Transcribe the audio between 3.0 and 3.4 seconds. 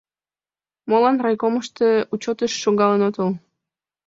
отыл?